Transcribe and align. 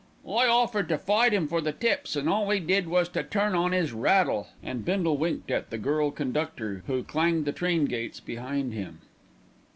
"I 0.25 0.47
offered 0.47 0.89
to 0.89 0.97
fight 0.97 1.31
'im 1.31 1.47
for 1.47 1.61
the 1.61 1.71
tips, 1.73 2.15
an' 2.17 2.27
all 2.27 2.51
'e 2.51 2.59
did 2.59 2.87
was 2.87 3.07
to 3.09 3.21
turn 3.21 3.53
on 3.53 3.71
'is 3.71 3.93
rattle;" 3.93 4.47
and 4.63 4.83
Bindle 4.83 5.15
winked 5.15 5.51
at 5.51 5.69
the 5.69 5.77
girl 5.77 6.09
conductor, 6.09 6.81
who 6.87 7.03
clanged 7.03 7.45
the 7.45 7.51
train 7.51 7.85
gates 7.85 8.19
behind 8.19 8.73
him. 8.73 9.01